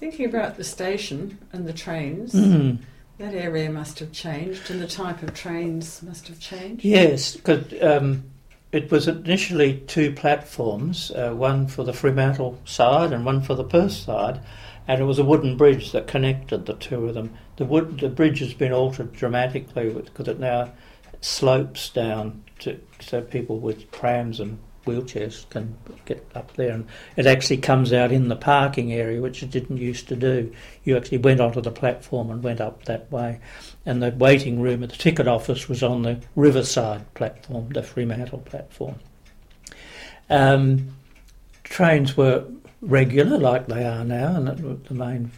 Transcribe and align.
Thinking 0.00 0.24
about 0.24 0.56
the 0.56 0.64
station 0.64 1.36
and 1.52 1.68
the 1.68 1.74
trains, 1.74 2.32
Mm. 2.32 2.78
that 3.18 3.34
area 3.34 3.70
must 3.70 3.98
have 3.98 4.12
changed 4.12 4.70
and 4.70 4.80
the 4.80 4.86
type 4.86 5.22
of 5.22 5.34
trains 5.34 6.02
must 6.02 6.26
have 6.28 6.40
changed. 6.40 6.82
Yes, 6.82 7.36
because 7.36 7.66
um, 7.82 8.24
it 8.72 8.90
was 8.90 9.06
initially 9.06 9.82
two 9.86 10.12
platforms, 10.12 11.10
uh, 11.10 11.32
one 11.32 11.66
for 11.66 11.84
the 11.84 11.92
Fremantle 11.92 12.58
side 12.64 13.12
and 13.12 13.26
one 13.26 13.42
for 13.42 13.54
the 13.54 13.62
Perth 13.62 13.92
side, 13.92 14.40
and 14.88 15.02
it 15.02 15.04
was 15.04 15.18
a 15.18 15.24
wooden 15.24 15.58
bridge 15.58 15.92
that 15.92 16.06
connected 16.06 16.64
the 16.64 16.72
two 16.72 17.06
of 17.06 17.12
them. 17.12 17.34
The 17.56 17.66
wood, 17.66 18.00
the 18.00 18.08
bridge 18.08 18.38
has 18.38 18.54
been 18.54 18.72
altered 18.72 19.12
dramatically 19.12 19.90
because 19.90 20.28
it 20.28 20.40
now 20.40 20.72
slopes 21.20 21.90
down 21.90 22.42
to 22.60 22.80
so 23.00 23.20
people 23.20 23.58
with 23.58 23.90
prams 23.90 24.40
and 24.40 24.58
wheelchairs 24.86 25.48
can 25.50 25.76
get 26.06 26.26
up 26.34 26.54
there, 26.54 26.72
and 26.72 26.86
it 27.16 27.26
actually 27.26 27.58
comes 27.58 27.92
out 27.92 28.12
in 28.12 28.28
the 28.28 28.36
parking 28.36 28.92
area, 28.92 29.20
which 29.20 29.42
it 29.42 29.50
didn't 29.50 29.76
used 29.76 30.08
to 30.08 30.16
do. 30.16 30.52
You 30.84 30.96
actually 30.96 31.18
went 31.18 31.40
onto 31.40 31.60
the 31.60 31.70
platform 31.70 32.30
and 32.30 32.42
went 32.42 32.60
up 32.60 32.84
that 32.84 33.10
way 33.12 33.40
and 33.86 34.02
the 34.02 34.10
waiting 34.10 34.60
room 34.60 34.82
at 34.82 34.90
the 34.90 34.96
ticket 34.96 35.26
office 35.26 35.68
was 35.68 35.82
on 35.82 36.02
the 36.02 36.20
Riverside 36.36 37.12
platform, 37.14 37.70
the 37.70 37.82
Fremantle 37.82 38.38
platform. 38.38 38.96
Um, 40.28 40.94
trains 41.64 42.16
were 42.16 42.44
regular, 42.82 43.38
like 43.38 43.66
they 43.66 43.84
are 43.84 44.04
now, 44.04 44.36
and 44.36 44.46
that 44.46 44.60
was 44.60 44.78
the 44.86 44.94
main 44.94 45.30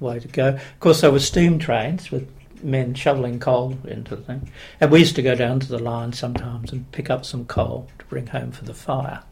way 0.00 0.18
to 0.18 0.28
go. 0.28 0.48
Of 0.48 0.80
course, 0.80 1.02
there 1.02 1.12
were 1.12 1.20
steam 1.20 1.58
trains 1.58 2.10
with 2.10 2.28
men 2.62 2.94
shoveling 2.94 3.38
coal 3.38 3.76
into 3.84 4.16
the 4.16 4.22
thing, 4.22 4.50
and 4.80 4.90
we 4.90 5.00
used 5.00 5.16
to 5.16 5.22
go 5.22 5.34
down 5.34 5.60
to 5.60 5.68
the 5.68 5.78
line 5.78 6.12
sometimes 6.12 6.72
and 6.72 6.90
pick 6.92 7.10
up 7.10 7.24
some 7.24 7.44
coal 7.44 7.88
to 7.98 8.04
bring 8.06 8.26
home 8.26 8.52
for 8.52 8.64
the 8.64 8.74
fire. 8.74 9.22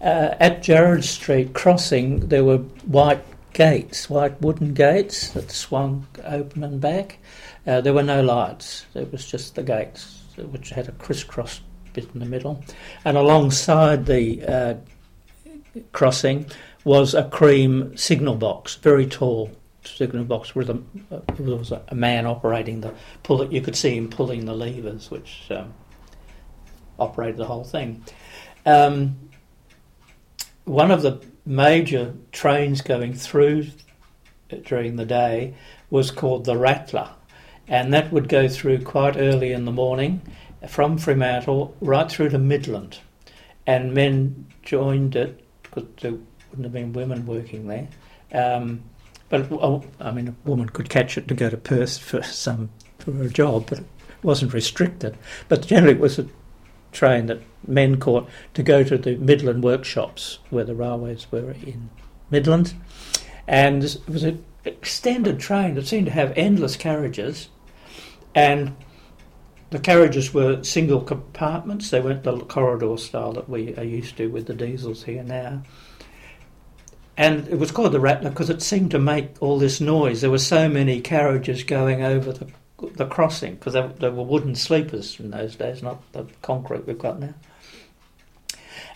Uh, 0.00 0.34
at 0.40 0.62
Jarrad 0.62 1.04
Street 1.04 1.54
crossing, 1.54 2.28
there 2.28 2.44
were 2.44 2.58
white 2.58 3.24
gates, 3.52 4.10
white 4.10 4.40
wooden 4.42 4.74
gates 4.74 5.30
that 5.30 5.50
swung 5.50 6.06
open 6.24 6.62
and 6.64 6.80
back. 6.80 7.18
Uh, 7.66 7.80
there 7.80 7.94
were 7.94 8.02
no 8.02 8.22
lights. 8.22 8.84
it 8.94 9.10
was 9.10 9.26
just 9.26 9.54
the 9.54 9.62
gates, 9.62 10.22
which 10.36 10.70
had 10.70 10.88
a 10.88 10.92
crisscross 10.92 11.60
bit 11.94 12.08
in 12.12 12.20
the 12.20 12.26
middle, 12.26 12.62
and 13.04 13.16
alongside 13.16 14.04
the 14.06 14.44
uh, 14.44 14.74
crossing 15.92 16.46
was 16.84 17.14
a 17.14 17.24
cream 17.24 17.96
signal 17.96 18.34
box, 18.34 18.74
very 18.76 19.06
tall 19.06 19.50
signal 19.86 20.24
box 20.24 20.54
with 20.54 20.70
a 20.70 20.82
uh, 21.10 21.20
there 21.38 21.56
was 21.56 21.72
a, 21.72 21.82
man 21.94 22.26
operating 22.26 22.80
the 22.80 22.92
pull. 23.22 23.42
it. 23.42 23.52
You 23.52 23.60
could 23.60 23.76
see 23.76 23.96
him 23.96 24.08
pulling 24.08 24.44
the 24.44 24.54
levers, 24.54 25.10
which 25.10 25.46
um, 25.50 25.74
operated 26.98 27.36
the 27.36 27.46
whole 27.46 27.64
thing. 27.64 28.04
Um, 28.66 29.16
one 30.64 30.90
of 30.90 31.02
the 31.02 31.20
major 31.44 32.14
trains 32.32 32.80
going 32.80 33.14
through 33.14 33.66
during 34.64 34.96
the 34.96 35.04
day 35.04 35.54
was 35.90 36.10
called 36.10 36.44
the 36.44 36.56
Rattler, 36.56 37.10
and 37.68 37.92
that 37.92 38.12
would 38.12 38.28
go 38.28 38.48
through 38.48 38.82
quite 38.82 39.16
early 39.16 39.52
in 39.52 39.64
the 39.64 39.72
morning 39.72 40.22
from 40.68 40.96
Fremantle 40.98 41.76
right 41.80 42.10
through 42.10 42.30
to 42.30 42.38
Midland, 42.38 42.98
and 43.66 43.92
men 43.92 44.46
joined 44.62 45.16
it 45.16 45.44
because 45.62 45.84
there 46.00 46.14
wouldn't 46.50 46.64
have 46.64 46.72
been 46.72 46.92
women 46.92 47.26
working 47.26 47.66
there. 47.66 47.88
Um, 48.32 48.82
oh, 49.34 49.84
I 50.00 50.10
mean, 50.10 50.28
a 50.28 50.48
woman 50.48 50.68
could 50.68 50.88
catch 50.88 51.16
it 51.18 51.28
to 51.28 51.34
go 51.34 51.50
to 51.50 51.56
Perth 51.56 51.98
for 51.98 52.22
some 52.22 52.70
for 52.98 53.22
a 53.22 53.28
job, 53.28 53.66
but 53.68 53.80
it 53.80 53.86
wasn't 54.22 54.54
restricted. 54.54 55.16
But 55.48 55.66
generally, 55.66 55.94
it 55.94 56.00
was 56.00 56.18
a 56.18 56.28
train 56.92 57.26
that 57.26 57.42
men 57.66 57.98
caught 57.98 58.28
to 58.54 58.62
go 58.62 58.84
to 58.84 58.96
the 58.96 59.16
Midland 59.16 59.62
workshops 59.62 60.38
where 60.50 60.64
the 60.64 60.74
railways 60.74 61.26
were 61.30 61.50
in 61.50 61.90
Midland, 62.30 62.74
and 63.46 63.84
it 63.84 63.98
was 64.08 64.24
an 64.24 64.44
extended 64.64 65.40
train 65.40 65.74
that 65.74 65.86
seemed 65.86 66.06
to 66.06 66.12
have 66.12 66.32
endless 66.36 66.76
carriages, 66.76 67.48
and 68.34 68.74
the 69.70 69.78
carriages 69.78 70.32
were 70.32 70.62
single 70.62 71.00
compartments. 71.00 71.90
They 71.90 72.00
weren't 72.00 72.22
the 72.22 72.38
corridor 72.40 72.96
style 72.96 73.32
that 73.32 73.48
we 73.48 73.74
are 73.76 73.84
used 73.84 74.16
to 74.18 74.28
with 74.28 74.46
the 74.46 74.54
diesels 74.54 75.02
here 75.02 75.24
now. 75.24 75.62
And 77.16 77.46
it 77.48 77.58
was 77.58 77.70
called 77.70 77.92
the 77.92 78.00
Rattler 78.00 78.30
because 78.30 78.50
it 78.50 78.62
seemed 78.62 78.90
to 78.90 78.98
make 78.98 79.40
all 79.40 79.58
this 79.58 79.80
noise. 79.80 80.20
There 80.20 80.30
were 80.30 80.38
so 80.38 80.68
many 80.68 81.00
carriages 81.00 81.62
going 81.62 82.02
over 82.02 82.32
the 82.32 82.48
the 82.94 83.06
crossing 83.06 83.54
because 83.54 83.72
there, 83.72 83.88
they 83.88 84.08
were 84.08 84.22
wooden 84.22 84.54
sleepers 84.54 85.18
in 85.18 85.30
those 85.30 85.56
days, 85.56 85.82
not 85.82 86.00
the 86.12 86.26
concrete 86.42 86.86
we've 86.86 86.98
got 86.98 87.20
now. 87.20 87.34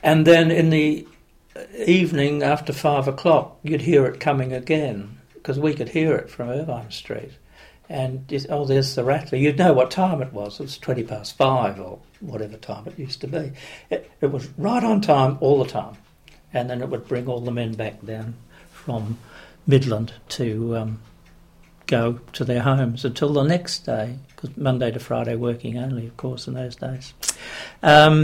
And 0.02 0.26
then 0.26 0.50
in 0.50 0.70
the 0.70 1.06
evening 1.76 2.42
after 2.42 2.72
five 2.72 3.08
o'clock, 3.08 3.58
you'd 3.62 3.82
hear 3.82 4.06
it 4.06 4.20
coming 4.20 4.52
again 4.52 5.18
because 5.34 5.58
we 5.58 5.74
could 5.74 5.88
hear 5.88 6.14
it 6.16 6.30
from 6.30 6.48
Irvine 6.48 6.90
Street. 6.90 7.32
And 7.88 8.30
oh, 8.50 8.66
there's 8.66 8.94
the 8.94 9.04
Rattler. 9.04 9.38
You'd 9.38 9.58
know 9.58 9.72
what 9.72 9.90
time 9.90 10.20
it 10.20 10.32
was. 10.32 10.60
It 10.60 10.64
was 10.64 10.78
twenty 10.78 11.04
past 11.04 11.36
five 11.36 11.80
or 11.80 11.98
whatever 12.20 12.56
time 12.56 12.86
it 12.86 12.98
used 12.98 13.22
to 13.22 13.26
be. 13.26 13.52
It, 13.88 14.10
it 14.20 14.30
was 14.30 14.48
right 14.58 14.84
on 14.84 15.00
time 15.00 15.38
all 15.40 15.62
the 15.62 15.70
time, 15.70 15.96
and 16.52 16.70
then 16.70 16.82
it 16.82 16.88
would 16.88 17.06
bring 17.08 17.26
all 17.26 17.40
the 17.40 17.50
men 17.50 17.74
back 17.74 18.04
down 18.04 18.34
from 18.70 19.18
Midland 19.66 20.12
to 20.28 20.76
um, 20.76 21.00
go 21.86 22.20
to 22.32 22.44
their 22.44 22.60
homes 22.60 23.04
until 23.04 23.32
the 23.32 23.42
next 23.42 23.80
day, 23.80 24.16
because 24.28 24.56
Monday 24.56 24.90
to 24.90 24.98
Friday 24.98 25.36
working 25.36 25.76
only, 25.78 26.06
of 26.06 26.16
course, 26.16 26.46
in 26.46 26.54
those 26.54 26.76
days. 26.76 27.12
Um, 27.82 28.16